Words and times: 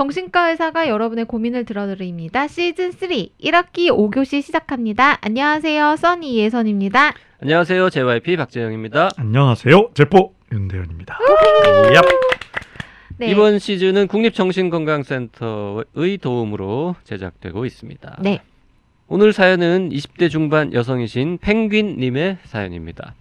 정신과 0.00 0.52
의사가 0.52 0.88
여러분의 0.88 1.26
고민을 1.26 1.66
들어드립니다. 1.66 2.48
시즌 2.48 2.90
3 2.90 3.10
1학기 3.10 3.90
5교시 3.90 4.40
시작합니다. 4.40 5.18
안녕하세요. 5.20 5.96
써니 5.96 6.36
이예선입니다. 6.36 7.12
안녕하세요. 7.42 7.90
JYP 7.90 8.38
박재영입니다. 8.38 9.10
안녕하세요. 9.18 9.90
제포 9.92 10.32
윤대현입니다. 10.52 11.18
얍. 11.92 12.02
네. 13.18 13.30
이번 13.30 13.58
시즌은 13.58 14.06
국립정신건강센터의 14.06 16.16
도움으로 16.22 16.96
제작되고 17.04 17.66
있습니다. 17.66 18.20
네. 18.22 18.40
오늘 19.06 19.34
사연은 19.34 19.90
20대 19.90 20.30
중반 20.30 20.72
여성이신 20.72 21.36
펭귄님의 21.42 22.38
사연입니다. 22.44 23.14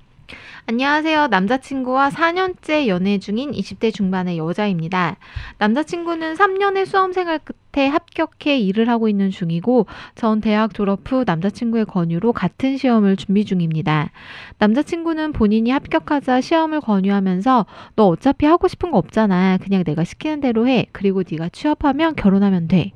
안녕하세요. 0.69 1.27
남자친구와 1.27 2.09
4년째 2.09 2.85
연애 2.85 3.17
중인 3.17 3.51
20대 3.53 3.91
중반의 3.91 4.37
여자입니다. 4.37 5.17
남자친구는 5.57 6.35
3년의 6.35 6.85
수험 6.85 7.11
생활 7.11 7.39
끝에 7.39 7.87
합격해 7.87 8.59
일을 8.59 8.87
하고 8.87 9.09
있는 9.09 9.31
중이고, 9.31 9.87
전 10.13 10.41
대학 10.41 10.75
졸업 10.75 11.11
후 11.11 11.23
남자친구의 11.25 11.85
권유로 11.85 12.33
같은 12.33 12.77
시험을 12.77 13.15
준비 13.15 13.45
중입니다. 13.45 14.11
남자친구는 14.59 15.33
본인이 15.33 15.71
합격하자 15.71 16.41
시험을 16.41 16.81
권유하면서 16.81 17.65
너 17.95 18.07
어차피 18.07 18.45
하고 18.45 18.67
싶은 18.67 18.91
거 18.91 18.99
없잖아. 18.99 19.57
그냥 19.57 19.83
내가 19.83 20.03
시키는 20.03 20.39
대로 20.39 20.67
해. 20.67 20.85
그리고 20.91 21.23
네가 21.27 21.49
취업하면 21.49 22.15
결혼하면 22.15 22.67
돼. 22.67 22.91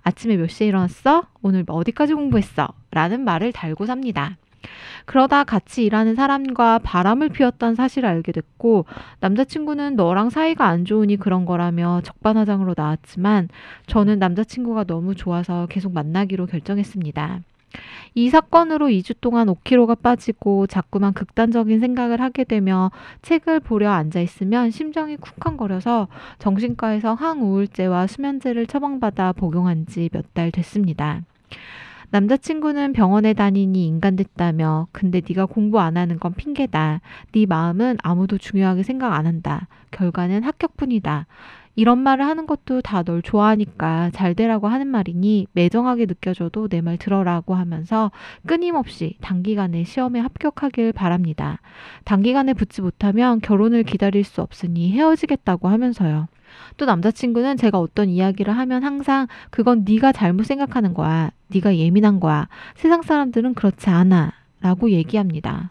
아침에 0.00 0.36
몇 0.36 0.48
시에 0.48 0.68
일어났어? 0.68 1.24
오늘 1.42 1.64
어디까지 1.66 2.14
공부했어? 2.14 2.68
라는 2.92 3.24
말을 3.24 3.52
달고 3.52 3.84
삽니다. 3.84 4.38
그러다 5.06 5.44
같이 5.44 5.84
일하는 5.84 6.14
사람과 6.14 6.78
바람을 6.78 7.30
피웠던 7.30 7.74
사실을 7.74 8.08
알게 8.08 8.32
됐고 8.32 8.84
남자친구는 9.20 9.96
너랑 9.96 10.30
사이가 10.30 10.66
안 10.66 10.84
좋으니 10.84 11.16
그런 11.16 11.44
거라며 11.46 12.00
적반하장으로 12.04 12.74
나왔지만 12.76 13.48
저는 13.86 14.18
남자친구가 14.18 14.84
너무 14.84 15.14
좋아서 15.14 15.66
계속 15.68 15.92
만나기로 15.92 16.46
결정했습니다. 16.46 17.40
이 18.14 18.28
사건으로 18.30 18.88
2주 18.88 19.14
동안 19.20 19.46
5kg가 19.46 20.02
빠지고 20.02 20.66
자꾸만 20.66 21.12
극단적인 21.12 21.78
생각을 21.80 22.20
하게 22.20 22.42
되며 22.44 22.90
책을 23.22 23.60
보려 23.60 23.92
앉아 23.92 24.20
있으면 24.20 24.70
심정이 24.72 25.16
쿵쾅거려서 25.16 26.08
정신과에서 26.40 27.14
항우울제와 27.14 28.08
수면제를 28.08 28.66
처방받아 28.66 29.32
복용한 29.34 29.86
지 29.86 30.08
몇 30.12 30.26
달 30.34 30.50
됐습니다. 30.50 31.22
남자친구는 32.12 32.92
병원에 32.92 33.34
다니니 33.34 33.86
인간 33.86 34.16
됐다며 34.16 34.88
근데 34.90 35.22
네가 35.26 35.46
공부 35.46 35.78
안 35.80 35.96
하는 35.96 36.18
건 36.18 36.34
핑계다. 36.34 37.00
네 37.32 37.46
마음은 37.46 37.98
아무도 38.02 38.36
중요하게 38.36 38.82
생각 38.82 39.12
안 39.12 39.26
한다. 39.26 39.68
결과는 39.92 40.42
합격뿐이다. 40.42 41.26
이런 41.80 41.98
말을 41.98 42.26
하는 42.26 42.46
것도 42.46 42.82
다 42.82 43.02
널 43.02 43.22
좋아하니까 43.22 44.10
잘 44.12 44.34
되라고 44.34 44.68
하는 44.68 44.86
말이니 44.88 45.46
매정하게 45.52 46.04
느껴져도 46.04 46.68
내 46.68 46.82
말 46.82 46.98
들어라고 46.98 47.54
하면서 47.54 48.10
끊임없이 48.46 49.16
단기간에 49.22 49.84
시험에 49.84 50.20
합격하길 50.20 50.92
바랍니다. 50.92 51.58
단기간에 52.04 52.52
붙지 52.52 52.82
못하면 52.82 53.40
결혼을 53.40 53.82
기다릴 53.84 54.24
수 54.24 54.42
없으니 54.42 54.92
헤어지겠다고 54.92 55.68
하면서요. 55.68 56.28
또 56.76 56.84
남자친구는 56.84 57.56
제가 57.56 57.78
어떤 57.78 58.08
이야기를 58.10 58.54
하면 58.58 58.84
항상 58.84 59.26
그건 59.50 59.84
네가 59.88 60.12
잘못 60.12 60.44
생각하는 60.44 60.92
거야. 60.92 61.30
네가 61.48 61.76
예민한 61.76 62.20
거야. 62.20 62.48
세상 62.74 63.00
사람들은 63.02 63.54
그렇지 63.54 63.88
않아. 63.88 64.32
라고 64.60 64.90
얘기합니다. 64.90 65.70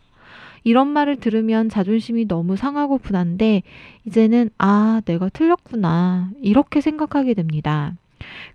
이런 0.63 0.87
말을 0.87 1.17
들으면 1.17 1.69
자존심이 1.69 2.27
너무 2.27 2.55
상하고 2.55 2.97
분한데 2.97 3.63
이제는 4.05 4.49
아, 4.57 5.01
내가 5.05 5.29
틀렸구나. 5.29 6.29
이렇게 6.41 6.81
생각하게 6.81 7.33
됩니다. 7.33 7.95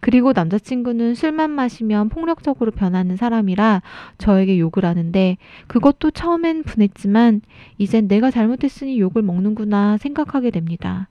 그리고 0.01 0.33
남자친구는 0.33 1.15
술만 1.15 1.51
마시면 1.51 2.11
폭력적으로 2.11 2.71
변하는 2.71 3.17
사람이라 3.17 3.83
저에게 4.19 4.59
욕을 4.59 4.85
하는데 4.85 5.37
그것도 5.67 6.11
처음엔 6.11 6.65
분했지만 6.65 7.41
이젠 7.79 8.07
내가 8.09 8.31
잘못했으니 8.31 9.01
욕을 9.01 9.23
먹는구나 9.23 9.97
생각하게 9.97 10.51
됩니다. 10.51 11.09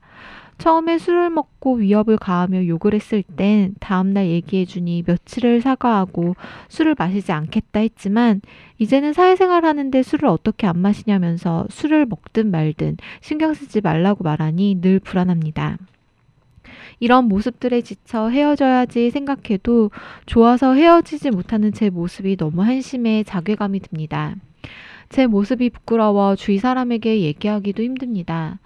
처음에 0.58 0.98
술을 0.98 1.30
먹고 1.30 1.74
위협을 1.74 2.16
가하며 2.16 2.66
욕을 2.66 2.94
했을 2.94 3.22
땐 3.22 3.74
다음날 3.80 4.26
얘기해주니 4.26 5.04
며칠을 5.06 5.60
사과하고 5.60 6.36
술을 6.68 6.94
마시지 6.98 7.32
않겠다 7.32 7.80
했지만 7.80 8.40
이제는 8.78 9.12
사회생활 9.12 9.64
하는데 9.64 10.02
술을 10.02 10.28
어떻게 10.28 10.66
안 10.66 10.78
마시냐면서 10.78 11.66
술을 11.70 12.06
먹든 12.06 12.50
말든 12.50 12.96
신경 13.20 13.54
쓰지 13.54 13.80
말라고 13.80 14.24
말하니 14.24 14.80
늘 14.80 15.00
불안합니다. 15.00 15.78
이런 17.00 17.26
모습들에 17.26 17.82
지쳐 17.82 18.28
헤어져야지 18.28 19.10
생각해도 19.10 19.90
좋아서 20.26 20.74
헤어지지 20.74 21.30
못하는 21.30 21.72
제 21.72 21.90
모습이 21.90 22.36
너무 22.36 22.62
한심해 22.62 23.24
자괴감이 23.24 23.80
듭니다. 23.80 24.36
제 25.08 25.26
모습이 25.26 25.70
부끄러워 25.70 26.36
주위 26.36 26.58
사람에게 26.58 27.20
얘기하기도 27.20 27.82
힘듭니다. 27.82 28.58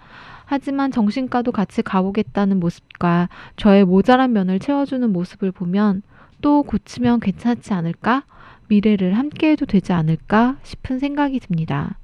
하지만 0.49 0.89
정신과도 0.89 1.51
같이 1.51 1.83
가보겠다는 1.83 2.59
모습과 2.59 3.29
저의 3.55 3.85
모자란 3.85 4.33
면을 4.33 4.57
채워주는 4.57 5.13
모습을 5.13 5.51
보면 5.51 6.01
또 6.41 6.63
고치면 6.63 7.19
괜찮지 7.19 7.71
않을까? 7.71 8.23
미래를 8.67 9.15
함께 9.15 9.51
해도 9.51 9.67
되지 9.67 9.93
않을까? 9.93 10.57
싶은 10.63 10.97
생각이 10.97 11.39
듭니다. 11.39 11.99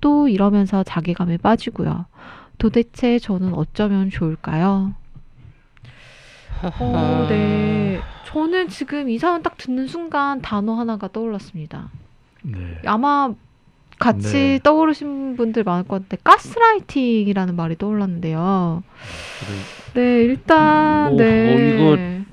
또 0.00 0.28
이러면서 0.28 0.82
자괴감에 0.82 1.36
빠지고요. 1.36 2.06
도대체 2.56 3.18
저는 3.18 3.52
어쩌면 3.52 4.08
좋을까요? 4.08 4.94
어, 6.80 7.26
네. 7.28 8.00
저는 8.24 8.68
지금 8.68 9.10
이 9.10 9.18
사연 9.18 9.42
딱 9.42 9.58
듣는 9.58 9.86
순간 9.86 10.40
단어 10.40 10.72
하나가 10.72 11.06
떠올랐습니다. 11.08 11.90
네. 12.44 12.80
아마 12.86 13.34
같이 14.00 14.32
네. 14.32 14.58
떠오르신 14.62 15.36
분들 15.36 15.62
많을 15.62 15.84
것 15.84 15.96
같은데 16.02 16.16
가스라이팅이라는 16.24 17.54
말이 17.54 17.76
떠올랐는데요. 17.76 18.82
네, 19.94 20.22
일단 20.24 21.12
오, 21.12 21.16
네. 21.16 22.24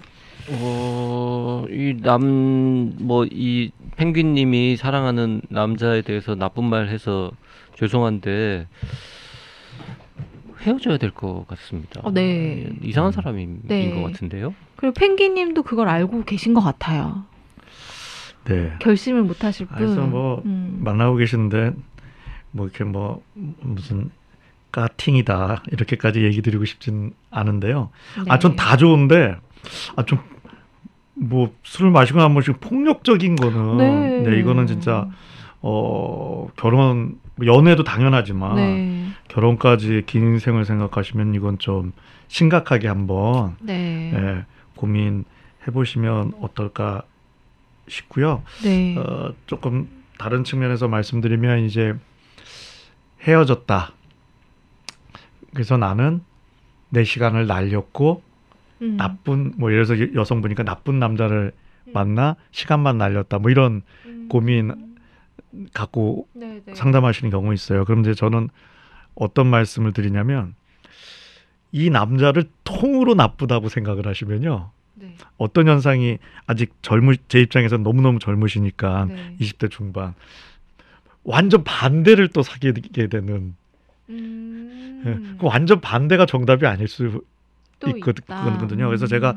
어, 0.49 1.65
이 1.69 1.97
남, 2.01 2.93
뭐, 2.99 3.25
이 3.29 3.71
펭귄님이 3.97 4.77
사랑하는 4.77 5.41
남자에 5.49 6.01
대해서 6.03 6.35
나쁜 6.35 6.63
말 6.63 6.87
해서 6.87 7.31
죄송한데, 7.75 8.67
헤어져야 10.61 10.97
될 10.97 11.11
것 11.11 11.45
같습니다. 11.49 11.99
어, 12.03 12.11
네. 12.11 12.69
이상한 12.81 13.11
사람인 13.11 13.59
네. 13.63 13.93
것 13.93 14.01
같은데요? 14.03 14.53
그리고 14.77 14.93
펭귄님도 14.93 15.63
그걸 15.63 15.89
알고 15.89 16.23
계신 16.23 16.53
것 16.53 16.61
같아요. 16.61 17.25
네. 18.47 18.73
결심을 18.79 19.23
못 19.23 19.43
하실 19.43 19.65
뿐. 19.67 19.77
그래서 19.77 20.01
뭐 20.01 20.41
음. 20.45 20.79
만나고 20.83 21.17
계신데 21.17 21.73
뭐 22.51 22.65
이렇게 22.65 22.83
뭐 22.83 23.21
무슨 23.33 24.09
까팅이다 24.71 25.63
이렇게까지 25.71 26.23
얘기 26.23 26.41
드리고 26.41 26.65
싶진 26.65 27.13
않은데요. 27.31 27.89
아 28.27 28.33
네. 28.35 28.39
전다 28.39 28.77
좋은데 28.77 29.35
아좀 29.95 30.19
뭐 31.13 31.53
술을 31.63 31.91
마시고 31.91 32.21
한 32.21 32.33
번씩 32.33 32.59
폭력적인 32.59 33.35
거는 33.35 33.77
네. 33.77 34.29
네, 34.29 34.39
이거는 34.39 34.67
진짜 34.67 35.09
어 35.61 36.47
결혼 36.55 37.19
뭐 37.35 37.47
연애도 37.47 37.83
당연하지만 37.83 38.55
네. 38.55 39.07
결혼까지 39.27 40.03
긴 40.05 40.23
인생을 40.23 40.65
생각하시면 40.65 41.33
이건 41.35 41.57
좀 41.57 41.91
심각하게 42.27 42.87
한번 42.87 43.55
네. 43.59 44.11
예, 44.13 44.45
고민해 44.75 45.23
보시면 45.73 46.33
어떨까 46.41 47.03
싶고요. 47.87 48.43
네. 48.63 48.97
어, 48.97 49.33
조금 49.45 49.87
다른 50.17 50.43
측면에서 50.43 50.87
말씀드리면 50.87 51.59
이제 51.65 51.93
헤어졌다. 53.21 53.93
그래서 55.53 55.77
나는 55.77 56.21
내 56.89 57.03
시간을 57.03 57.47
날렸고 57.47 58.21
음. 58.81 58.97
나쁜 58.97 59.53
뭐 59.57 59.71
예를 59.71 59.85
들어서 59.85 60.01
여- 60.03 60.13
여성분이니까 60.21 60.63
나쁜 60.63 60.99
남자를 60.99 61.51
만나 61.93 62.35
시간만 62.51 62.97
날렸다. 62.97 63.39
뭐 63.39 63.49
이런 63.51 63.81
음. 64.05 64.27
고민 64.29 64.95
갖고 65.73 66.27
네, 66.33 66.61
네. 66.65 66.75
상담하시는 66.75 67.31
경우 67.31 67.53
있어요. 67.53 67.85
그럼 67.85 68.01
이제 68.01 68.13
저는 68.13 68.49
어떤 69.15 69.47
말씀을 69.47 69.93
드리냐면 69.93 70.53
이 71.71 71.89
남자를 71.89 72.45
통으로 72.63 73.13
나쁘다고 73.15 73.69
생각을 73.69 74.05
하시면요. 74.07 74.71
네. 74.99 75.15
어떤 75.37 75.67
현상이 75.67 76.17
아직 76.47 76.73
젊으 76.81 77.15
제 77.27 77.39
입장에서 77.39 77.77
너무너무 77.77 78.19
젊으시니까 78.19 79.05
네. 79.05 79.35
20대 79.39 79.69
중반 79.69 80.13
완전 81.23 81.63
반대를 81.63 82.29
또 82.29 82.41
사귀게 82.41 83.07
되는 83.07 83.55
음. 84.09 85.03
예, 85.05 85.37
그 85.37 85.45
완전 85.45 85.81
반대가 85.81 86.25
정답이 86.25 86.65
아닐 86.65 86.87
수 86.87 87.21
있거든-. 87.85 88.23
있거든요. 88.53 88.87
그래서 88.87 89.05
음. 89.05 89.07
제가 89.07 89.35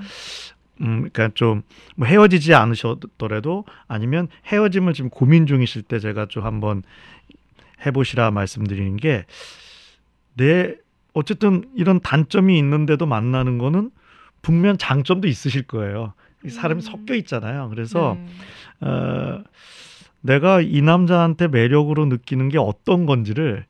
음 0.81 1.09
그러니까 1.13 1.31
좀 1.35 1.63
뭐 1.97 2.07
헤어지지 2.09 2.55
않으셨더라도 2.55 3.65
아니면 3.89 4.29
헤어짐을 4.47 4.95
지금 4.95 5.11
고민 5.11 5.47
중이실 5.47 5.83
때 5.83 5.99
제가 5.99 6.27
좀 6.27 6.45
한번 6.45 6.83
해보시라 7.85 8.31
말씀드리는 8.31 8.97
게 8.97 9.25
내 10.35 10.75
어쨌든 11.13 11.65
이런 11.75 12.01
단점이 12.01 12.57
있는데도 12.59 13.05
만나는 13.05 13.59
거는 13.59 13.91
분명 14.43 14.77
장점도 14.77 15.29
있으실 15.29 15.63
거예요. 15.65 16.15
이 16.45 16.49
사람이 16.49 16.79
음. 16.79 16.81
섞여 16.81 17.15
있잖아요. 17.15 17.69
그래서 17.69 18.17
네. 18.81 18.89
어, 18.89 19.43
내가 20.23 20.61
이 20.61 20.83
남자한테 20.83 21.49
매력으로 21.49 22.07
느끼는 22.07 22.49
게 22.49 22.59
어떤 22.59 23.07
건지를 23.07 23.67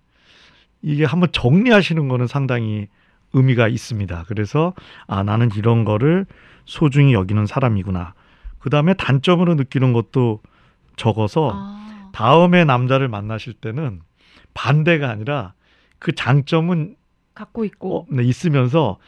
이게 0.82 1.05
한번 1.05 1.31
정리하시는 1.32 2.08
거는 2.08 2.26
상당히 2.26 2.88
의미가 3.32 3.69
있습니다. 3.69 4.25
그래서 4.28 4.72
아 5.06 5.22
나는 5.22 5.50
이런 5.56 5.84
거를 5.84 6.26
소중히 6.64 7.12
여기는 7.12 7.46
사람이구나. 7.46 8.14
그 8.58 8.70
다음에 8.70 8.94
단점으로 8.94 9.55
느끼는 9.55 9.93
것도 9.93 10.40
적어서 10.96 11.50
아. 11.52 12.11
다음에 12.12 12.64
남자를 12.64 13.08
만나실 13.08 13.55
때는 13.55 14.00
반대가 14.55 15.11
아니라 15.11 15.55
그 15.99 16.12
장점은 16.12 16.96
갖고 17.34 17.64
있고 17.64 18.00
어, 18.00 18.06
네, 18.11 18.25
있으면서 18.25 18.99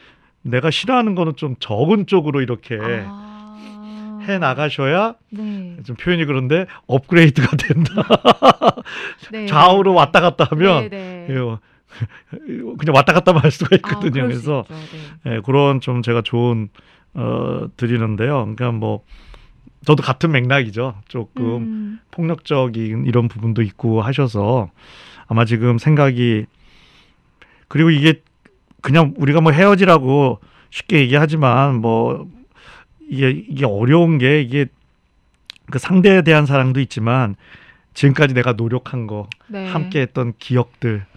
내가 0.43 0.71
싫어하는 0.71 1.15
거는 1.15 1.37
좀 1.37 1.55
적은 1.59 2.06
쪽으로 2.06 2.41
이렇게 2.41 2.79
아. 2.81 4.23
해 4.29 4.39
나가셔야 4.39 5.15
네. 5.31 5.77
좀 5.85 5.97
표현이 5.97 6.25
그런데 6.27 6.67
업그레이드가 6.87 7.56
된다. 7.56 7.93
네. 9.33 9.47
좌우로 9.47 9.94
왔다 9.94 10.21
갔다 10.21 10.44
하면 10.50 10.89
네, 10.89 11.27
네. 11.27 11.35
그냥 12.79 12.94
왔다 12.94 13.12
갔다만 13.12 13.43
할 13.43 13.50
수가 13.50 13.71
아, 13.73 13.77
있거든요. 13.77 14.23
수 14.23 14.29
그래서. 14.29 14.65
네. 15.25 15.37
예, 15.37 15.41
그런 15.44 15.81
좀 15.81 16.03
제가 16.03 16.23
좋은 16.23 16.69
어 17.15 17.67
드리는데요. 17.77 18.55
그러니까 18.55 18.73
뭐 18.73 19.05
저도 19.85 20.03
같은 20.03 20.31
맥락이죠. 20.31 20.94
조금 21.09 21.44
음. 21.44 22.00
폭력적인 22.12 23.05
이런 23.06 23.29
부분도 23.29 23.62
있고 23.62 24.00
하셔서 24.03 24.71
아마 25.27 25.44
지금 25.44 25.79
생각이 25.79 26.47
그리고 27.69 27.91
이게 27.91 28.23
그냥 28.82 29.14
우리가 29.17 29.40
뭐 29.40 29.52
헤어지라고 29.52 30.40
쉽게 30.70 31.00
얘기하지만 31.00 31.76
뭐 31.76 32.29
이게 33.08 33.31
이게 33.31 33.64
어려운 33.64 34.19
게 34.19 34.40
이게 34.40 34.67
그 35.70 35.79
상대에 35.79 36.23
대한 36.23 36.44
사랑도 36.44 36.81
있지만 36.81 37.37
지금까지 37.94 38.34
내가 38.34 38.52
노력한 38.52 39.06
거 39.06 39.29
네. 39.49 39.69
함께 39.69 40.00
했던 40.00 40.32
기억들 40.38 41.05
그게 41.05 41.12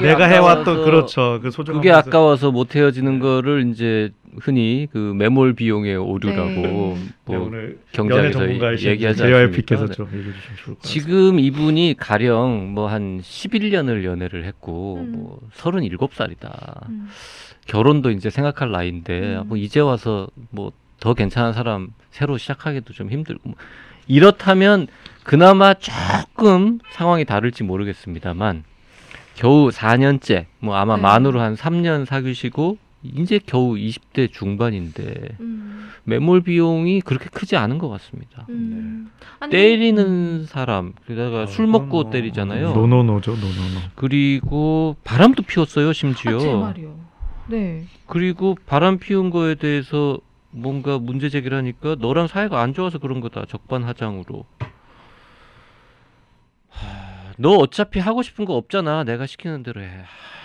내가 0.00 0.26
해왔던 0.26 0.76
아까워서- 0.76 0.84
그렇죠 0.84 1.40
그 1.42 1.50
소중한 1.50 1.80
그게 1.80 1.90
것을- 1.92 1.96
아까워서 2.08 2.50
못 2.52 2.74
헤어지는 2.76 3.18
거를 3.18 3.68
이제 3.70 4.10
흔히 4.40 4.88
그 4.92 4.98
매몰 4.98 5.54
비용의 5.54 5.96
오류라고 5.96 6.48
네. 6.50 6.62
네, 6.62 6.96
뭐 7.26 7.50
경제학에서 7.92 8.38
전문가이신 8.38 8.90
얘기하지 8.92 9.18
JYP께서 9.18 9.82
않습니까? 9.82 9.94
좀 9.94 10.06
얘기해 10.18 10.34
주시면 10.34 10.56
좋을 10.56 10.74
것 10.76 10.82
같아요. 10.82 10.92
지금 10.92 11.38
이분이 11.40 11.94
가령 11.98 12.72
뭐 12.74 12.86
한 12.88 13.20
11년을 13.20 14.04
연애를 14.04 14.44
했고 14.44 14.98
음. 15.00 15.12
뭐 15.12 15.40
37살이다. 15.56 16.88
음. 16.88 17.08
결혼도 17.66 18.10
이제 18.10 18.30
생각할 18.30 18.70
나이인데 18.70 19.36
음. 19.36 19.42
뭐 19.48 19.56
이제 19.56 19.80
와서 19.80 20.28
뭐 20.50 20.72
더 21.00 21.14
괜찮은 21.14 21.52
사람 21.52 21.88
새로 22.12 22.38
시작하기도 22.38 22.92
좀 22.92 23.10
힘들고 23.10 23.40
뭐 23.42 23.54
이렇다면 24.06 24.86
그나마 25.24 25.74
조금 25.74 26.78
상황이 26.92 27.24
다를지 27.24 27.64
모르겠습니다만 27.64 28.62
겨우 29.34 29.70
4년째 29.70 30.46
뭐 30.60 30.76
아마 30.76 30.96
네. 30.96 31.02
만으로 31.02 31.40
한 31.40 31.54
3년 31.54 32.04
사귀시고 32.04 32.78
이제 33.02 33.40
겨우 33.44 33.74
20대 33.74 34.30
중반인데 34.32 35.36
음. 35.40 35.88
매몰 36.04 36.42
비용이 36.42 37.00
그렇게 37.00 37.26
크지 37.30 37.56
않은 37.56 37.78
것 37.78 37.88
같습니다. 37.88 38.46
음. 38.48 39.10
아니, 39.40 39.50
때리는 39.50 40.46
사람 40.46 40.92
게다가 41.06 41.42
아, 41.42 41.46
술 41.46 41.66
먹고 41.66 42.02
뭐 42.02 42.10
때리잖아요. 42.10 42.72
노노노죠 42.72 43.32
노노노. 43.32 43.80
그리고 43.94 44.96
바람도 45.04 45.42
피웠어요 45.44 45.90
아, 45.90 45.92
심지어. 45.92 46.38
제 46.38 46.52
말이요. 46.52 46.94
네. 47.48 47.84
그리고 48.06 48.56
바람 48.66 48.98
피운 48.98 49.30
거에 49.30 49.54
대해서 49.56 50.18
뭔가 50.50 50.98
문제 50.98 51.28
제기를 51.28 51.56
하니까 51.58 51.96
너랑 51.98 52.26
사이가 52.28 52.60
안 52.60 52.74
좋아서 52.74 52.98
그런 52.98 53.20
거다 53.20 53.46
적반하장으로. 53.46 54.44
하, 56.68 57.01
너 57.38 57.50
어차피 57.56 57.98
하고 58.00 58.22
싶은 58.22 58.44
거 58.44 58.54
없잖아. 58.54 59.04
내가 59.04 59.26
시키는 59.26 59.62
대로 59.62 59.80
해. 59.82 59.88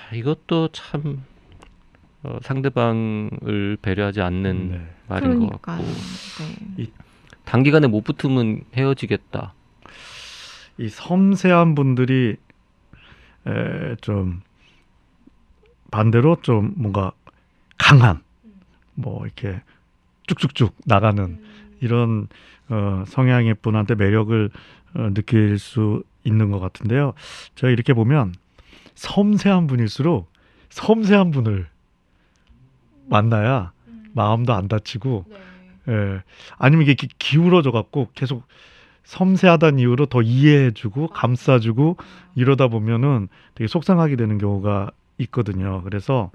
하, 0.10 0.16
이것도 0.16 0.70
참 0.70 1.24
어, 2.24 2.38
상대방을 2.42 3.78
배려하지 3.82 4.22
않는 4.22 4.70
네. 4.72 4.96
말인 5.08 5.40
것 5.40 5.62
그러니까. 5.62 5.78
같고 5.78 5.84
네. 6.78 6.88
단기간에 7.46 7.88
못 7.88 8.04
붙으면 8.04 8.62
헤어지겠다. 8.76 9.54
이 10.80 10.90
섬세한 10.90 11.76
분들이 11.76 12.36
에, 13.48 13.96
좀 14.02 14.42
반대로 15.92 16.38
좀 16.42 16.74
뭔가 16.76 17.14
강한 17.78 18.22
뭐 18.94 19.26
이렇게 19.26 19.62
쭉쭉쭉 20.28 20.76
나가는 20.86 21.42
이런 21.80 22.28
어, 22.70 23.04
성향의 23.08 23.56
분한테 23.56 23.96
매력을 23.96 24.50
어, 24.96 25.10
느낄 25.14 25.60
수 25.60 26.04
있는 26.24 26.52
것 26.52 26.60
같은데요. 26.60 27.14
제가 27.56 27.72
이렇게 27.72 27.94
보면 27.94 28.34
섬세한 28.96 29.68
분일수록 29.68 30.32
섬세한 30.70 31.32
분을 31.32 31.68
만나야 33.08 33.72
마음도 34.14 34.54
안 34.54 34.68
다치고 34.68 35.26
네. 35.28 35.38
예. 35.90 36.24
아니면 36.58 36.84
이게 36.84 36.92
이렇게 36.92 37.08
기울어져 37.18 37.72
갖고 37.72 38.10
계속 38.14 38.44
섬세하다는 39.04 39.80
이유로 39.80 40.08
더 40.08 40.22
이해해주고 40.22 41.08
감싸주고 41.10 41.96
이러다 42.36 42.68
보면은 42.68 43.30
되게 43.56 43.68
속상하게 43.68 44.18
되는 44.18 44.38
경우가 44.38 44.92
있거든요. 45.20 45.82
그래서 45.84 46.30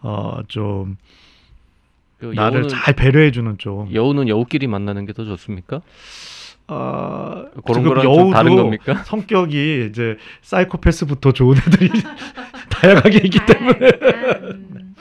어좀 0.00 0.96
그 2.18 2.26
나를 2.26 2.60
여우는, 2.60 2.68
잘 2.68 2.94
배려해주는 2.94 3.58
좀 3.58 3.92
여우는 3.92 4.28
여우끼리 4.28 4.66
만나는 4.66 5.04
게 5.06 5.12
더 5.12 5.24
좋습니까? 5.24 5.80
어, 6.68 7.44
그런 7.64 7.84
거랑 7.84 8.02
좀 8.02 8.30
다른 8.32 8.56
겁니까? 8.56 8.94
성격이 9.06 9.86
이제 9.88 10.16
사이코패스부터 10.42 11.32
좋은 11.32 11.56
애들이 11.58 11.90
다양하게 12.70 13.18
있기 13.24 13.38
때문에 13.46 13.78
음. 14.42 14.94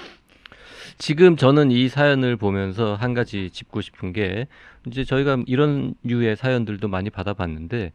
지금 0.97 1.35
저는 1.35 1.71
이 1.71 1.89
사연을 1.89 2.35
보면서 2.37 2.95
한 2.95 3.13
가지 3.13 3.49
짚고 3.49 3.81
싶은 3.81 4.13
게 4.13 4.47
이제 4.87 5.03
저희가 5.03 5.39
이런 5.47 5.95
류의 6.03 6.35
사연들도 6.37 6.87
많이 6.87 7.09
받아봤는데 7.09 7.91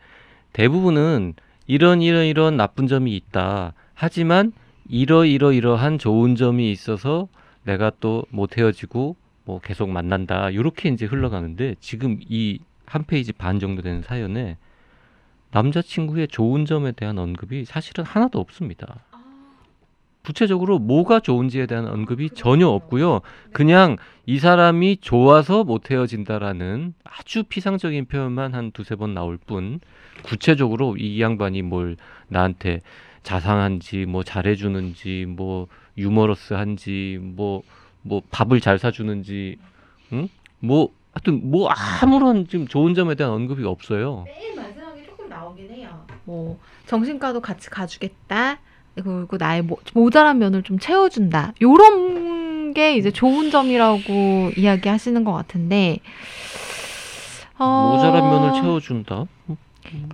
대부분은 0.52 1.34
이런 1.66 2.02
이런 2.02 2.26
이런 2.26 2.56
나쁜 2.56 2.86
점이 2.88 3.14
있다. 3.16 3.72
하지만 3.94 4.52
이러이러이러한 4.88 5.98
좋은 5.98 6.34
점이 6.34 6.70
있어서 6.72 7.28
내가 7.64 7.90
또 8.00 8.24
못 8.30 8.58
헤어지고 8.58 9.16
뭐 9.44 9.60
계속 9.60 9.90
만난다. 9.90 10.50
이렇게 10.50 10.88
이제 10.88 11.06
흘러가는데 11.06 11.76
지금 11.80 12.18
이 12.28 12.58
한 12.90 13.04
페이지 13.04 13.32
반 13.32 13.60
정도 13.60 13.82
되는 13.82 14.02
사연에 14.02 14.56
남자친구의 15.52 16.26
좋은 16.26 16.64
점에 16.64 16.90
대한 16.90 17.18
언급이 17.18 17.64
사실은 17.64 18.04
하나도 18.04 18.40
없습니다. 18.40 19.04
구체적으로 20.24 20.80
뭐가 20.80 21.20
좋은지에 21.20 21.66
대한 21.66 21.86
언급이 21.86 22.30
전혀 22.30 22.66
없고요. 22.66 23.20
그냥 23.52 23.96
이 24.26 24.40
사람이 24.40 24.98
좋아서 25.00 25.62
못 25.62 25.90
헤어진다라는 25.90 26.94
아주 27.04 27.44
피상적인 27.44 28.06
표현만 28.06 28.54
한 28.54 28.72
두세 28.72 28.96
번 28.96 29.14
나올 29.14 29.38
뿐 29.38 29.78
구체적으로 30.24 30.96
이 30.96 31.22
양반이 31.22 31.62
뭘 31.62 31.96
나한테 32.26 32.80
자상한지 33.22 34.06
뭐 34.06 34.22
잘해주는지 34.24 35.26
뭐 35.28 35.66
유머러스한지 35.98 37.18
뭐뭐 37.22 38.22
밥을 38.30 38.60
잘 38.60 38.78
사주는지 38.78 39.58
응 40.12 40.28
뭐 40.62 40.90
하여튼 41.12 41.50
뭐 41.50 41.70
아무런 42.02 42.46
지금 42.46 42.68
좋은 42.68 42.94
점에 42.94 43.14
대한 43.14 43.32
언급이 43.32 43.64
없어요. 43.64 44.24
맨 44.26 44.54
마지막에 44.54 45.04
조금 45.06 45.28
나오긴 45.28 45.70
해요. 45.70 45.88
뭐 46.24 46.58
정신과도 46.86 47.40
같이 47.40 47.68
가주겠다. 47.70 48.58
그리고 48.94 49.36
나의 49.38 49.62
모, 49.62 49.78
모자란 49.94 50.38
면을 50.38 50.62
좀 50.62 50.78
채워준다. 50.78 51.54
요런 51.62 52.74
게 52.74 52.94
이제 52.96 53.10
좋은 53.10 53.50
점이라고 53.50 54.52
이야기하시는 54.56 55.24
것 55.24 55.32
같은데. 55.32 55.98
어, 57.58 57.92
모자란 57.96 58.22
면을 58.30 58.60
채워준다. 58.60 59.26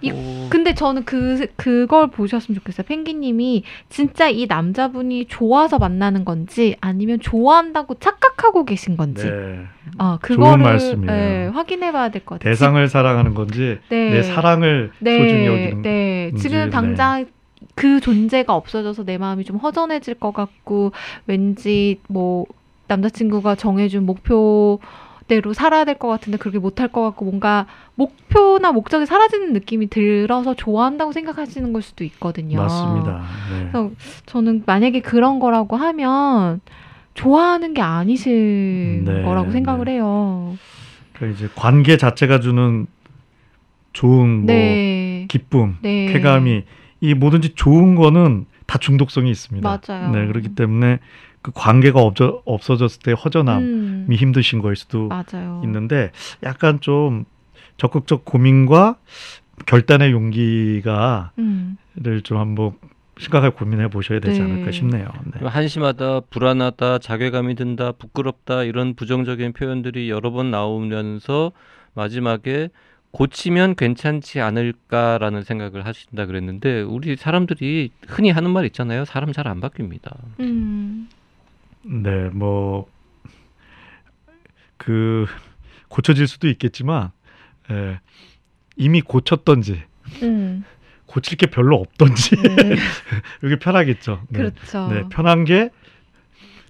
이- 0.01 0.13
뭐... 0.13 0.47
근데 0.51 0.75
저는 0.75 1.05
그 1.05 1.47
그걸 1.57 2.07
보셨으면 2.09 2.59
좋겠어요. 2.59 2.87
펭귄님이 2.87 3.65
진짜 3.89 4.29
이 4.29 4.47
남자분이 4.47 5.27
좋아서 5.27 5.79
만나는 5.79 6.25
건지 6.25 6.77
아니면 6.81 7.21
좋아한다고 7.21 7.95
착각하고 7.97 8.65
계신 8.65 8.97
건지. 8.97 9.25
네. 9.29 9.61
어, 9.99 10.19
그거를. 10.21 10.79
예, 11.09 11.51
확인해봐야 11.53 12.11
될 12.11 12.25
것 12.25 12.39
같아요. 12.39 12.51
대상을 12.53 12.89
사랑하는 12.89 13.35
건지 13.35 13.79
네. 13.89 14.11
내 14.11 14.23
사랑을 14.23 14.93
소중히 14.99 15.47
여기는 15.47 15.83
네. 15.83 16.31
건지, 16.31 16.43
지금 16.43 16.65
네. 16.65 16.71
당장 16.71 17.27
그 17.75 18.01
존재가 18.01 18.55
없어져서 18.55 19.05
내 19.05 19.19
마음이 19.19 19.45
좀 19.45 19.57
허전해질 19.57 20.15
것 20.15 20.33
같고 20.33 20.93
왠지 21.27 22.01
뭐 22.09 22.47
남자친구가 22.89 23.57
정해준 23.57 24.07
목표 24.07 24.79
대로 25.29 25.53
살아야 25.53 25.85
될 25.85 25.97
것 25.97 26.09
같은데 26.09 26.39
그렇게 26.39 26.59
못할 26.59 26.89
것 26.89 27.03
같고 27.03 27.25
뭔가 27.25 27.67
목표나 27.95 28.73
목적이 28.73 29.07
사라지는 29.07 29.53
느낌이 29.53 29.89
들어서 29.89 30.55
좋아한다고 30.55 31.13
생각하시는 31.13 31.73
걸 31.73 31.83
수도 31.83 32.05
있거든요. 32.05 32.59
맞습니다. 32.59 33.23
네. 33.51 33.59
그래서 33.73 33.91
저는 34.27 34.63
만약에 34.67 35.01
그런 35.01 35.39
거라고 35.39 35.77
하면 35.77 36.61
좋아하는 37.15 37.73
게 37.75 37.81
아니실 37.83 39.03
네, 39.05 39.23
거라고 39.23 39.51
생각을 39.53 39.87
네. 39.87 39.93
해요. 39.93 40.57
그러니까 41.15 41.37
이제 41.39 41.49
관계 41.55 41.97
자체가 41.97 42.41
주는 42.41 42.87
좋은 43.95 44.29
뭐 44.41 44.47
네. 44.47 45.27
기쁨, 45.29 45.77
네. 45.81 46.13
쾌감이 46.13 46.65
이 47.01 47.15
뭐든지 47.15 47.55
좋은 47.55 47.95
거는 47.95 48.45
다 48.67 48.79
중독성이 48.79 49.31
있습니다. 49.31 49.81
맞아요. 49.89 50.11
네, 50.11 50.27
그렇기 50.27 50.55
때문에 50.55 50.99
그 51.47 51.53
관계가 51.55 52.01
없어, 52.01 52.43
없어졌을 52.45 53.01
때 53.03 53.13
허전함이 53.13 53.65
음, 53.65 54.07
힘드신 54.11 54.61
거일 54.61 54.75
수도 54.75 55.07
맞아요. 55.07 55.61
있는데 55.63 56.11
약간 56.43 56.81
좀 56.81 57.25
적극적 57.77 58.25
고민과 58.25 58.97
결단의 59.67 60.11
용기가 60.11 61.31
음, 61.39 61.77
를좀 61.95 62.39
한번 62.39 62.73
심각하게 63.19 63.55
고민해 63.55 63.91
보셔야 63.91 64.19
되지 64.19 64.41
네. 64.41 64.45
않을까 64.45 64.73
싶네요. 64.73 65.09
네. 65.41 65.47
한심하다, 65.47 66.23
불안하다, 66.31 66.99
자괴감이 66.99 67.55
든다, 67.55 67.93
부끄럽다 67.93 68.65
이런 68.65 68.95
부정적인 68.95 69.53
표현들이 69.53 70.11
여러 70.11 70.33
번 70.33 70.51
나오면서 70.51 71.53
마지막에 71.95 72.71
고치면 73.13 73.77
괜찮지 73.77 74.41
않을까라는 74.41 75.45
생각을 75.45 75.87
하신다 75.87 76.27
그랬는데 76.27 76.83
우리 76.83 77.15
사람들이 77.17 77.91
흔히 78.09 78.31
하는 78.31 78.51
말 78.51 78.67
있잖아요. 78.67 79.05
사람 79.05 79.33
잘 79.33 79.47
안 79.47 79.61
바뀝니다. 79.61 80.13
음, 80.41 81.09
네, 81.87 82.29
뭐, 82.31 82.89
그, 84.77 85.27
고쳐질 85.89 86.27
수도 86.27 86.49
있겠지만, 86.49 87.13
예, 87.71 88.01
이미 88.77 89.01
고쳤던지, 89.01 89.83
음, 90.23 90.65
고칠 91.07 91.39
게 91.39 91.47
별로 91.47 91.77
없던지, 91.77 92.37
네. 92.37 92.77
이게 93.45 93.59
편하겠죠. 93.59 94.23
네. 94.29 94.39
그렇죠. 94.39 94.89
네, 94.89 95.05
편한 95.11 95.45
게 95.45 95.71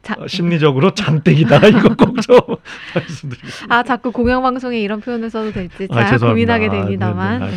자, 0.06 0.14
어, 0.20 0.28
심리적으로 0.28 0.94
장땡이다. 0.94 1.66
이거 1.66 1.96
꼭좀 1.96 2.38
말씀드리겠습니다. 2.94 3.74
아 3.74 3.82
자꾸 3.82 4.12
공영 4.12 4.40
방송에 4.40 4.78
이런 4.78 5.00
표현을 5.00 5.30
써도 5.30 5.50
될지 5.50 5.88
잘 5.88 6.14
아. 6.14 6.18
고민하게 6.18 6.68
아, 6.68 6.70
네, 6.70 6.78
됩니다만. 6.78 7.40
네, 7.40 7.46
아, 7.46 7.50
네. 7.50 7.56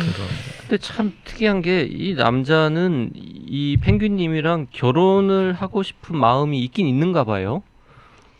근데 0.70 0.78
참 0.84 1.12
특이한 1.24 1.62
게 1.62 1.88
이 1.90 2.14
남자는 2.14 3.10
이 3.16 3.76
펭귄님이랑 3.80 4.68
결혼을 4.70 5.52
하고 5.52 5.82
싶은 5.82 6.16
마음이 6.16 6.60
있긴 6.60 6.86
있는가 6.86 7.24
봐요. 7.24 7.64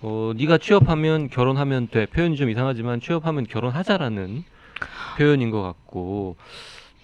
어, 0.00 0.30
네가 0.36 0.58
취업하면 0.58 1.28
결혼하면 1.28 1.88
돼. 1.88 2.06
표현이 2.06 2.36
좀 2.36 2.48
이상하지만 2.48 3.00
취업하면 3.00 3.48
결혼하자라는 3.48 4.44
표현인 5.18 5.50
것 5.50 5.60
같고 5.60 6.36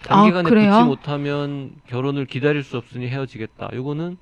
단기간에 0.04 0.47
아, 0.47 0.49
그래요? 0.49 0.71
붙지 0.71 0.85
못하면 0.85 1.73
결혼을 1.88 2.26
기다릴 2.26 2.62
수 2.62 2.76
없으니 2.76 3.09
헤어지겠다. 3.09 3.71
요거는 3.75 4.18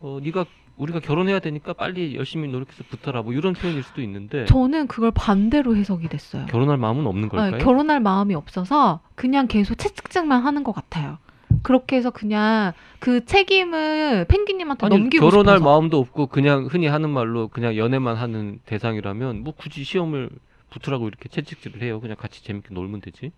어, 0.00 0.20
네가 0.22 0.46
우리가 0.76 1.00
결혼해야 1.00 1.38
되니까 1.40 1.72
빨리 1.72 2.14
열심히 2.16 2.48
노력해서 2.48 2.84
붙어라. 2.90 3.22
뭐 3.22 3.32
이런 3.32 3.54
표현일 3.54 3.82
수도 3.82 4.02
있는데 4.02 4.44
저는 4.46 4.86
그걸 4.88 5.10
반대로 5.10 5.74
해석이 5.76 6.08
됐어요. 6.08 6.46
결혼할 6.46 6.76
마음은 6.76 7.06
없는 7.06 7.22
네, 7.22 7.28
걸까요? 7.28 7.64
결혼할 7.64 8.00
마음이 8.00 8.34
없어서 8.34 9.00
그냥 9.14 9.46
계속 9.46 9.76
채찍질만 9.76 10.42
하는 10.42 10.64
것 10.64 10.72
같아요. 10.74 11.18
그렇게 11.62 11.96
해서 11.96 12.10
그냥 12.10 12.72
그 12.98 13.24
책임을 13.24 14.26
펭귄님한테 14.28 14.86
아니 14.86 14.98
넘기고 14.98 15.24
결혼할 15.28 15.56
싶어서. 15.58 15.70
마음도 15.70 15.98
없고 15.98 16.26
그냥 16.26 16.66
흔히 16.70 16.86
하는 16.86 17.08
말로 17.10 17.48
그냥 17.48 17.76
연애만 17.76 18.16
하는 18.16 18.60
대상이라면 18.66 19.42
뭐 19.44 19.54
굳이 19.56 19.82
시험을 19.82 20.28
붙으라고 20.70 21.08
이렇게 21.08 21.28
채찍질을 21.30 21.80
해요. 21.82 22.00
그냥 22.00 22.16
같이 22.18 22.44
재밌게 22.44 22.74
놀면 22.74 23.00
되지. 23.00 23.32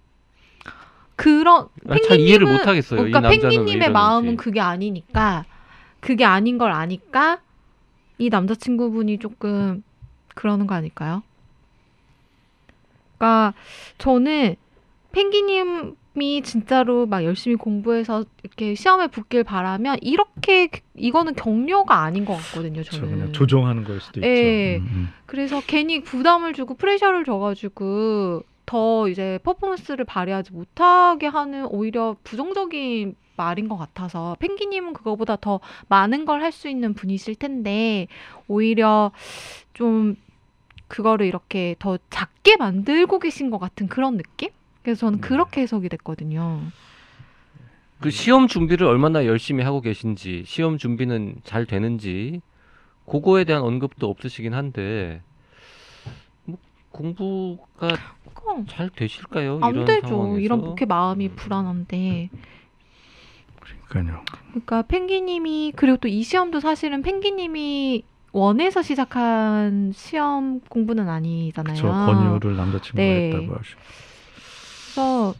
그런 1.17 1.67
아, 1.89 1.97
잘 2.07 2.21
이해를 2.21 2.47
펭귄님은- 2.47 2.53
못 2.59 2.67
하겠어요. 2.67 3.07
이 3.07 3.11
그러니까 3.11 3.29
펭귄님의. 3.31 3.91
마음은 3.91 4.37
그게 4.37 4.61
아니니까 4.61 5.45
그게 6.01 6.25
아닌 6.25 6.59
걸 6.59 6.73
아니까 6.73 7.41
이 8.19 8.29
남자친구분이 8.29 9.19
조금 9.19 9.83
그러는 10.35 10.67
거 10.67 10.75
아닐까요? 10.75 11.23
그러니까 13.19 13.55
저는 13.99 14.57
펭귄님이 15.13 16.43
진짜로 16.43 17.07
막 17.07 17.25
열심히 17.25 17.57
공부해서 17.57 18.25
이렇게 18.43 18.75
시험에 18.75 19.09
붙길 19.09 19.43
바라면 19.45 19.99
이렇게 20.03 20.71
이거는 20.95 21.35
격려가 21.35 22.03
아닌 22.03 22.25
것 22.25 22.37
같거든요. 22.37 22.83
저 22.85 22.93
저는 22.99 23.11
그냥 23.11 23.33
조종하는 23.33 23.85
걸 23.85 24.01
수도 24.01 24.21
있죠. 24.21 24.29
예. 24.29 24.77
음, 24.79 24.89
음. 24.93 25.09
그래서 25.27 25.61
괜히 25.67 26.03
부담을 26.03 26.53
주고 26.53 26.75
프레셔를 26.75 27.25
줘가지고 27.25 28.45
더 28.67 29.09
이제 29.09 29.39
퍼포먼스를 29.43 30.05
발휘하지 30.05 30.53
못하게 30.53 31.27
하는 31.27 31.67
오히려 31.67 32.17
부정적인 32.23 33.17
말인 33.39 33.69
것 33.69 33.77
같아서 33.79 34.37
펭귄님은 34.41 34.93
그거보다 34.93 35.37
더 35.37 35.61
많은 35.89 36.27
걸 36.27 36.43
할 36.43 36.53
수 36.53 36.69
있는 36.69 36.93
분이실 36.95 37.37
텐데 37.37 38.07
오히려 38.49 39.13
좀 39.75 40.17
그거를 40.89 41.27
이렇게 41.27 41.75
더 41.79 41.99
작게 42.11 42.57
만들고 42.57 43.19
계신 43.19 43.51
것 43.51 43.59
같은 43.59 43.89
그런 43.89 44.17
느낌? 44.17 44.51
그래서 44.83 45.01
저는 45.01 45.21
네. 45.21 45.29
그렇게 45.29 45.61
해석이 45.63 45.89
됐거든요. 45.91 46.61
그 48.01 48.11
시험 48.11 48.47
준비를 48.47 48.87
얼마나 48.87 49.27
열심히 49.27 49.65
하고 49.65 49.81
계신지, 49.81 50.45
시험 50.47 50.79
준비는 50.79 51.37
잘 51.45 51.67
되는지 51.67 52.41
그거에 53.07 53.45
대한 53.45 53.63
언급도 53.63 54.09
없으시긴 54.09 54.55
한데 54.55 55.21
뭐 56.45 56.59
공부가 56.91 57.89
잘 58.69 58.89
되실까요? 58.91 59.59
안 59.63 59.75
이런 59.75 59.85
되죠. 59.85 60.09
상황에서? 60.09 60.39
이런 60.41 60.61
그렇게 60.63 60.87
마음이 60.87 61.27
음. 61.29 61.37
불안한데. 61.37 62.31
그러니까요. 63.89 64.23
그러니까 64.51 64.83
펭귄님이 64.83 65.73
그리고 65.77 65.97
또 65.97 66.09
이 66.09 66.23
시험도 66.23 66.61
사실은 66.61 67.03
펭귄님이 67.03 68.03
원해서 68.33 68.83
시작한 68.83 69.93
시험 69.95 70.61
공부는 70.69 71.09
아니잖아요. 71.09 71.77
저 71.77 71.89
권유를 71.89 72.57
남자친구가 72.57 73.03
네. 73.03 73.27
했다고 73.33 73.57
하시. 73.57 73.75
그래서 74.95 75.35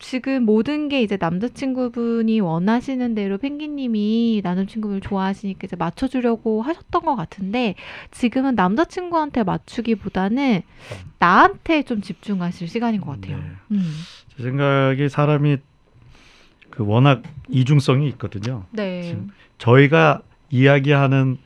지금 0.00 0.42
모든 0.44 0.88
게 0.88 1.00
이제 1.02 1.16
남자친구분이 1.18 2.40
원하시는 2.40 3.14
대로 3.14 3.38
펭귄님이 3.38 4.42
남자친구를 4.44 5.00
좋아하시니까 5.00 5.60
이제 5.64 5.76
맞춰주려고 5.76 6.60
하셨던 6.62 7.02
것 7.04 7.16
같은데 7.16 7.74
지금은 8.10 8.54
남자친구한테 8.54 9.44
맞추기보다는 9.44 10.62
나한테 11.18 11.84
좀 11.84 12.02
집중하실 12.02 12.68
시간인 12.68 13.00
것 13.00 13.12
같아요. 13.12 13.38
네. 13.38 13.44
음. 13.70 13.92
제 14.36 14.42
생각에 14.42 15.08
사람이 15.08 15.58
그 16.76 16.84
워낙 16.86 17.22
이중성이 17.48 18.08
있거든요. 18.10 18.64
네. 18.70 19.02
지금 19.02 19.30
저희가 19.58 20.22
이야기하는 20.50 21.38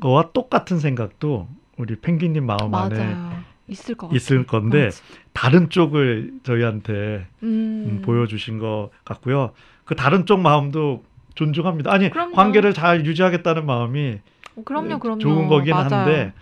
거와 0.00 0.30
똑같은 0.32 0.78
생각도 0.78 1.48
우리 1.76 1.96
펭귄님 1.96 2.46
마음 2.46 2.74
안에 2.74 2.98
맞아요. 2.98 3.40
있을 3.68 3.94
것 3.94 4.06
같아요. 4.08 4.16
있을 4.16 4.46
건데 4.46 4.84
맞아. 4.86 5.02
다른 5.32 5.68
쪽을 5.70 6.32
저희한테 6.42 7.26
음. 7.42 7.46
음, 7.86 8.02
보여주신 8.02 8.58
것 8.58 8.90
같고요. 9.04 9.52
그 9.84 9.94
다른 9.94 10.26
쪽 10.26 10.40
마음도 10.40 11.04
존중합니다. 11.34 11.92
아니 11.92 12.10
그럼요. 12.10 12.32
관계를 12.34 12.72
잘 12.72 13.04
유지하겠다는 13.06 13.66
마음이 13.66 14.18
어, 14.56 14.62
그럼요, 14.64 14.98
그럼요. 14.98 15.18
좋은 15.18 15.48
거긴 15.48 15.74
맞아요. 15.74 15.88
한데, 15.88 16.32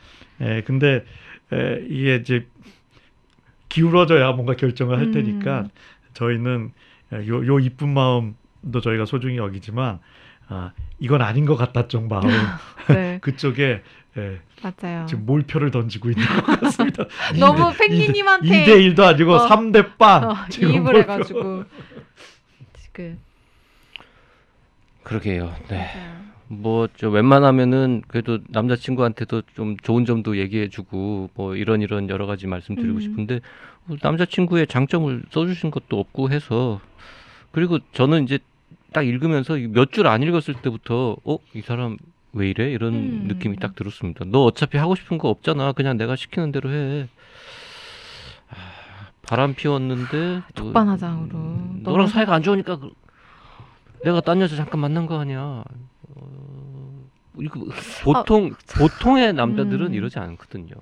예, 0.40 0.62
근데 0.64 1.04
에, 1.52 1.84
이게 1.88 2.16
이제 2.16 2.46
기울어져야 3.68 4.32
뭔가 4.32 4.54
결정을 4.54 4.96
할 4.96 5.06
음. 5.06 5.12
테니까 5.12 5.68
저희는 6.14 6.72
요, 7.12 7.46
요 7.46 7.58
이쁜 7.58 7.88
마음도 7.94 8.80
저희가 8.82 9.04
소중히 9.04 9.36
여기지만 9.36 9.98
아, 10.48 10.72
이건 10.98 11.22
아닌 11.22 11.44
것 11.46 11.56
같다 11.56 11.88
쪽 11.88 12.06
마음 12.08 12.28
네, 12.88 13.18
그쪽에 13.22 13.82
예, 14.16 14.40
맞아요. 14.62 15.06
지금 15.06 15.26
몰표를 15.26 15.70
던지고 15.70 16.10
있는 16.10 16.26
것 16.26 16.60
같습니다. 16.60 17.04
너무 17.38 17.72
펭귄님한테 17.76 18.66
2대 18.66 18.94
1도 18.94 19.00
아니고 19.04 19.34
어. 19.34 19.48
3대 19.48 19.96
빵 19.96 20.30
어, 20.30 20.36
지금 20.48 20.70
이입을 20.70 20.82
몰표. 20.92 20.98
해가지고 20.98 21.64
지금 22.74 23.18
그러게요. 25.04 25.54
네. 25.68 25.76
맞아요. 25.76 26.18
뭐저 26.50 27.10
웬만하면은 27.10 28.02
그래도 28.08 28.38
남자친구한테도 28.48 29.42
좀 29.54 29.76
좋은 29.82 30.06
점도 30.06 30.38
얘기해주고 30.38 31.30
뭐 31.34 31.54
이런 31.56 31.82
이런 31.82 32.08
여러 32.08 32.26
가지 32.26 32.46
말씀드리고 32.46 32.94
음. 32.94 33.00
싶은데 33.00 33.34
뭐 33.36 33.40
남자친구의 34.02 34.66
장점을 34.66 35.22
써주신 35.30 35.70
것도 35.70 35.98
없고 35.98 36.30
해서 36.30 36.80
그리고 37.52 37.78
저는 37.92 38.24
이제 38.24 38.38
딱 38.92 39.02
읽으면서 39.06 39.56
몇 39.56 39.92
줄 39.92 40.06
안 40.06 40.22
읽었을 40.22 40.54
때부터 40.62 41.16
어 41.24 41.38
이 41.54 41.60
사람 41.62 41.96
왜 42.32 42.50
이래 42.50 42.70
이런 42.70 42.94
음. 42.94 43.24
느낌이 43.28 43.56
딱 43.56 43.74
들었습니다. 43.74 44.24
너 44.26 44.44
어차피 44.44 44.76
하고 44.78 44.94
싶은 44.94 45.16
거 45.18 45.28
없잖아. 45.30 45.72
그냥 45.72 45.96
내가 45.96 46.14
시키는 46.14 46.52
대로 46.52 46.70
해. 46.70 47.08
아, 48.50 48.54
바람 49.22 49.54
피웠는데 49.54 50.42
또, 50.54 50.64
족반화장으로. 50.64 51.38
음, 51.38 51.80
너랑 51.82 51.92
너랑 51.92 52.06
사이가 52.08 52.34
안 52.34 52.42
좋으니까 52.42 52.76
그- 52.78 52.92
내가 54.04 54.20
딴 54.20 54.40
여자 54.40 54.56
잠깐 54.56 54.80
만난 54.80 55.06
거 55.06 55.18
아니야. 55.18 55.64
어, 56.14 57.04
이거 57.40 57.60
보통 58.04 58.52
보통의 58.76 59.32
남자들은 59.32 59.86
음. 59.88 59.94
이러지 59.94 60.18
않거든요. 60.18 60.74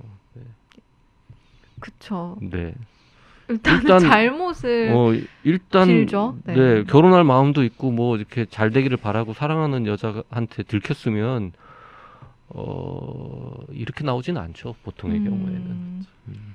그쵸. 1.80 2.36
네. 2.40 2.75
일단은 3.48 3.80
일단- 3.82 4.00
잘못을 4.00 4.92
어 4.94 5.12
일단 5.44 5.86
빌죠. 5.88 6.36
네. 6.44 6.54
네. 6.54 6.84
결혼할 6.84 7.22
마음도 7.24 7.62
있고 7.64 7.90
뭐 7.92 8.16
이렇게 8.16 8.44
잘 8.46 8.70
되기를 8.70 8.96
바라고 8.96 9.32
사랑하는 9.34 9.86
여자한테 9.86 10.62
들켰으면 10.64 11.52
어, 12.48 13.52
이렇게 13.70 14.04
나오진 14.04 14.36
않죠. 14.36 14.74
보통의 14.84 15.20
경우에는. 15.24 15.66
음. 15.66 16.06
음. 16.28 16.54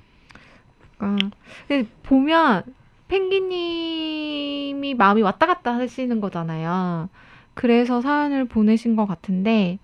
그러니까 0.98 1.30
근데 1.68 1.88
보면 2.02 2.62
펭귄님이 3.08 4.94
마음이 4.94 5.22
왔다 5.22 5.46
갔다 5.46 5.74
하시는 5.74 6.20
거잖아요. 6.20 7.08
그래서 7.54 8.00
사연을 8.00 8.46
보내신 8.46 8.96
것 8.96 9.04
같은데 9.06 9.78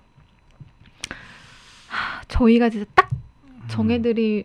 하, 1.88 2.22
저희가 2.28 2.70
진짜 2.70 2.86
딱 2.94 3.10
정해드리 3.68 4.44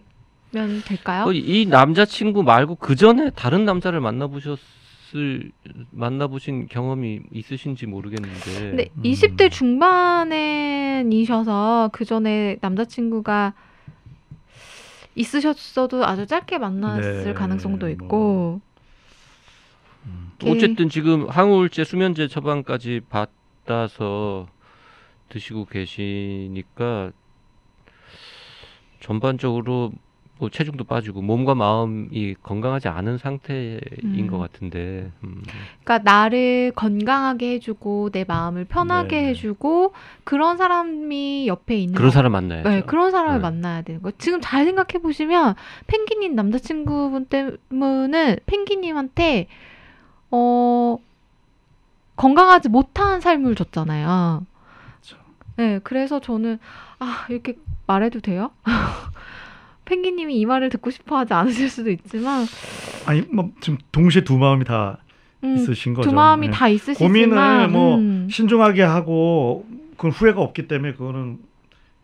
면 0.54 0.82
될까요? 0.86 1.26
어, 1.26 1.34
이 1.34 1.66
남자친구 1.66 2.44
말고 2.44 2.76
그 2.76 2.96
전에 2.96 3.32
다른 3.32 3.66
남자를 3.66 4.00
만나보셨을 4.00 5.52
만나보신 5.92 6.68
경험이 6.70 7.22
있으신지 7.32 7.88
모르겠는데. 7.88 8.70
근데 8.70 8.90
음. 8.96 9.02
20대 9.04 9.52
중반에이셔서 9.52 11.10
그 11.92 12.06
전에 12.06 12.58
남자친구가 12.62 13.54
있으셨어도 15.16 16.06
아주 16.06 16.26
짧게 16.28 16.58
만났을 16.60 17.26
네, 17.26 17.34
가능성도 17.34 17.86
뭐. 17.88 17.90
있고 17.94 18.62
음. 20.06 20.32
이렇게 20.40 20.52
어쨌든 20.58 20.90
지금 20.90 21.28
항우울제 21.30 21.84
수면제 21.84 22.28
처방까지 22.28 23.02
받아서 23.10 24.48
드시고 25.30 25.66
계시니까 25.66 27.12
전반적으로 29.00 29.92
뭐 30.44 30.50
체중도 30.50 30.84
빠지고 30.84 31.22
몸과 31.22 31.56
마음이 31.56 32.36
건강하지 32.44 32.90
않은 32.90 33.18
상태인 33.18 33.80
음. 34.04 34.28
것 34.30 34.38
같은데 34.40 35.10
음. 35.24 35.42
그러니까 35.84 36.00
나를 36.00 36.74
건강하게 36.76 37.54
해주고 37.54 38.10
내 38.12 38.26
마음을 38.28 38.66
편하게 38.66 39.22
네네. 39.22 39.30
해주고 39.30 39.94
그런 40.26 40.58
사람이 40.58 41.48
옆에 41.48 41.78
있는 41.78 41.96
그런 41.96 42.10
것 42.10 42.14
사람 42.14 42.34
만나야죠. 42.34 42.70
네, 42.70 42.82
그런 42.82 43.12
사람을 43.12 43.38
네. 43.38 43.42
만나야 43.42 43.84
되는 43.84 44.02
거예요. 44.02 44.14
지금 44.18 44.42
잘 44.42 44.66
생각해 44.66 45.02
보시면 45.02 45.56
펭귄님 45.88 46.36
남자친구분 46.36 47.28
때문에 47.28 48.40
펭귄님한테 48.46 49.48
어 50.30 50.98
건강하지 52.18 52.68
못한 52.68 53.22
삶을 53.22 53.56
줬잖아요. 53.56 54.46
그렇죠. 55.00 55.24
네, 55.56 55.80
그래서 55.84 56.20
저는 56.20 56.60
아 57.00 57.28
이렇게 57.30 57.56
말해도 57.88 58.20
돼요? 58.20 58.52
펭귄님이 59.86 60.40
이 60.40 60.46
말을 60.46 60.70
듣고 60.70 60.90
싶어하지 60.92 61.34
않으실 61.34 61.70
수도 61.70 61.90
있지만 61.92 62.46
아니 63.06 63.22
뭐 63.22 63.52
지금 63.60 63.78
동시에 63.92 64.24
두 64.24 64.38
마음이 64.38 64.64
다 64.66 65.00
음, 65.44 65.56
있으신 65.56 65.94
거죠. 65.94 66.10
두 66.10 66.16
마음이 66.16 66.48
네. 66.48 66.54
다 66.54 66.68
있으시지만 66.68 67.08
고민을 67.12 67.68
뭐 67.70 67.98
음, 67.98 68.28
신중하게 68.30 68.82
하고 68.82 69.66
그건 69.98 70.12
후회가 70.12 70.42
없기 70.42 70.68
때문에 70.68 70.94
그거는 70.94 71.40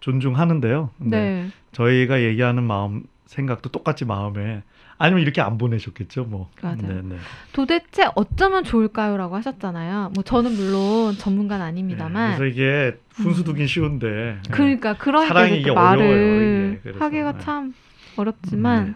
존중하는데요. 0.01 0.89
네. 0.98 1.48
저희가 1.71 2.21
얘기하는 2.21 2.63
마음 2.63 3.03
생각도 3.25 3.69
똑같이 3.69 4.05
마음에 4.05 4.63
아니면 4.99 5.23
이렇게 5.23 5.39
안 5.39 5.57
보내셨겠죠, 5.57 6.25
뭐. 6.25 6.49
맞아요. 6.61 6.75
네, 6.81 7.01
네. 7.01 7.15
도대체 7.53 8.05
어쩌면 8.15 8.65
좋을까요라고 8.65 9.35
하셨잖아요. 9.37 10.11
뭐 10.13 10.23
저는 10.23 10.51
물론 10.51 11.15
전문가는 11.17 11.65
아닙니다만 11.65 12.31
네, 12.31 12.37
그래서 12.37 12.53
이게 12.53 12.99
훈수두긴 13.13 13.65
쉬운데. 13.65 14.07
네. 14.07 14.51
그러니까 14.51 14.97
그러니까 14.97 15.33
사랑이 15.33 15.61
이게 15.61 15.69
또 15.69 15.75
말을 15.75 16.05
어려워요, 16.05 16.41
이게. 16.43 16.79
그래서, 16.83 16.99
하기가 17.05 17.31
네. 17.31 17.39
참 17.39 17.73
어렵지만 18.17 18.95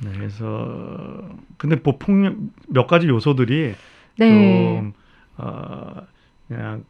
네. 0.00 0.08
네, 0.08 0.16
그래서 0.16 1.28
근데 1.58 1.76
뭐 1.76 1.98
폭력 1.98 2.36
몇 2.68 2.86
가지 2.86 3.08
요소들이 3.08 3.74
네, 4.16 4.30
좀 4.30 4.94
어, 5.36 6.06
그냥 6.48 6.84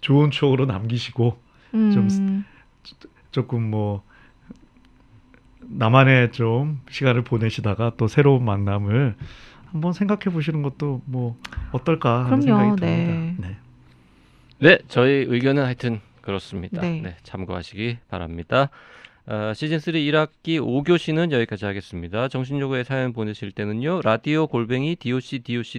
좋은 0.00 0.30
추억으로 0.30 0.64
남기시고 0.64 1.38
음, 1.74 1.90
좀 1.92 2.08
조금 3.30 3.70
뭐 3.70 4.02
나만의 5.70 6.32
좀 6.32 6.80
시간을 6.90 7.22
보내시다가 7.22 7.92
또 7.96 8.08
새로운 8.08 8.44
만남을 8.44 9.14
한번 9.70 9.92
생각해 9.92 10.34
보시는 10.34 10.62
것도 10.62 11.02
뭐 11.04 11.36
어떨까 11.70 12.24
하는 12.24 12.40
그럼요, 12.40 12.76
생각이 12.76 12.80
네. 12.80 13.06
듭니다. 13.06 13.48
네. 13.48 13.56
네, 14.58 14.78
저희 14.88 15.24
의견은 15.28 15.64
하여튼 15.64 16.00
그렇습니다. 16.20 16.82
네. 16.82 17.00
네, 17.02 17.16
참고하시기 17.22 17.98
바랍니다. 18.08 18.68
아, 19.32 19.54
시즌 19.54 19.78
3 19.78 19.94
1학기 19.94 20.58
5교시는 20.60 21.30
여기까지 21.30 21.64
하겠습니다. 21.64 22.26
정신요구에 22.26 22.82
사연 22.82 23.12
보내실 23.12 23.52
때는요. 23.52 24.00
라디오 24.02 24.48
골뱅이 24.48 24.96
doc 24.96 25.44
doc 25.44 25.78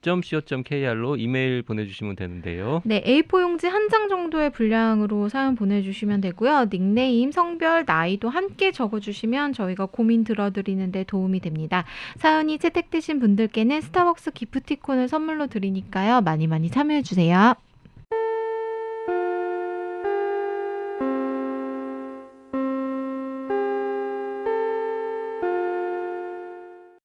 doc.co.kr로 0.00 1.16
이메일 1.16 1.62
보내주시면 1.62 2.14
되는데요. 2.14 2.82
네, 2.84 3.02
A4 3.02 3.40
용지 3.42 3.66
한 3.66 3.88
장 3.90 4.08
정도의 4.08 4.50
분량으로 4.50 5.28
사연 5.28 5.56
보내주시면 5.56 6.20
되고요. 6.20 6.68
닉네임, 6.70 7.32
성별, 7.32 7.82
나이도 7.84 8.28
함께 8.28 8.70
적어주시면 8.70 9.54
저희가 9.54 9.86
고민 9.86 10.22
들어드리는데 10.22 11.02
도움이 11.04 11.40
됩니다. 11.40 11.84
사연이 12.18 12.58
채택되신 12.58 13.18
분들께는 13.18 13.80
스타벅스 13.80 14.30
기프티콘을 14.30 15.08
선물로 15.08 15.48
드리니까요. 15.48 16.20
많이 16.20 16.46
많이 16.46 16.70
참여해주세요. 16.70 17.56